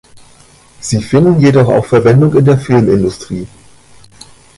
[0.79, 3.47] Sie finden jedoch auch Verwendung in der Filmindustrie.